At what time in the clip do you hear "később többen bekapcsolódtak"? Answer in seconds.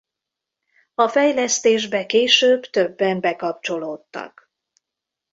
2.05-4.51